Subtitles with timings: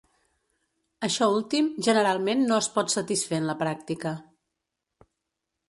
[1.07, 4.15] Això últim generalment no es pot satisfer en la pràctica.